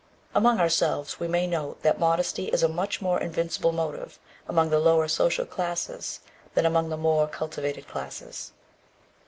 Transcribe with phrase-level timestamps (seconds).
[0.33, 4.79] Among ourselves we may note that modesty is a much more invincible motive among the
[4.79, 6.21] lower social classes
[6.55, 8.51] than among the more cultivated classes.